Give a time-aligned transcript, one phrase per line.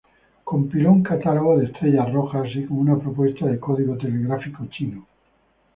[0.43, 5.05] Compiló un catálogo de estrellas rojas, así como una propuesta de código telegráfico chino.